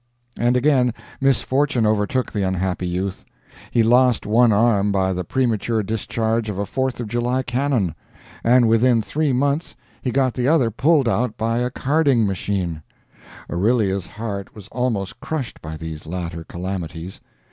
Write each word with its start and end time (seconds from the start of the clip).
And 0.35 0.57
again 0.57 0.95
misfortune 1.21 1.85
overtook 1.85 2.31
the 2.31 2.41
unhappy 2.41 2.87
youth. 2.87 3.23
He 3.69 3.83
lost 3.83 4.25
one 4.25 4.51
arm 4.51 4.91
by 4.91 5.13
the 5.13 5.23
premature 5.23 5.83
discharge 5.83 6.49
of 6.49 6.57
a 6.57 6.65
Fourth 6.65 6.99
of 6.99 7.07
July 7.07 7.43
cannon, 7.43 7.93
and 8.43 8.67
within 8.67 9.03
three 9.03 9.31
months 9.31 9.75
he 10.01 10.09
got 10.09 10.33
the 10.33 10.47
other 10.47 10.71
pulled 10.71 11.07
out 11.07 11.37
by 11.37 11.59
a 11.59 11.69
carding 11.69 12.25
machine. 12.25 12.81
Aurelia's 13.47 14.07
heart 14.07 14.55
was 14.55 14.67
almost 14.69 15.19
crushed 15.19 15.61
by 15.61 15.77
these 15.77 16.07
latter 16.07 16.45
calamities. 16.45 17.21